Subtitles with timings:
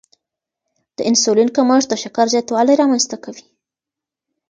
[0.97, 3.45] د انسولین کمښت د شکر زیاتوالی رامنځته کوي.